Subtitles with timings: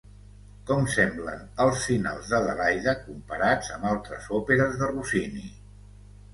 [0.69, 5.49] Com semblen els finals d'Adelaide comparats amb altres òperes de Rossini?